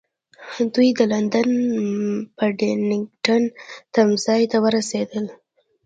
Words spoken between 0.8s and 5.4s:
د لندن پډینګټن تمځای ته ورسېدل.